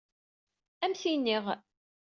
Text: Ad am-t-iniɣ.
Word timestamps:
Ad 0.83 0.87
am-t-iniɣ. 0.89 1.45